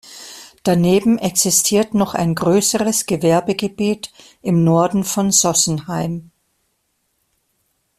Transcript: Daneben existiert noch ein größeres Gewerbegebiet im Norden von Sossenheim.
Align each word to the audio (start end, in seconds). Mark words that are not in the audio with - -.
Daneben 0.63 1.19
existiert 1.19 1.93
noch 1.93 2.15
ein 2.15 2.33
größeres 2.33 3.05
Gewerbegebiet 3.05 4.11
im 4.41 4.63
Norden 4.63 5.03
von 5.03 5.31
Sossenheim. 5.31 6.31